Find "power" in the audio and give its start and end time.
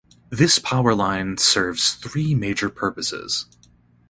0.57-0.95